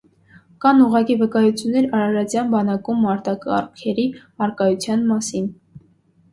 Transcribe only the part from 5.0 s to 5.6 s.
մասին։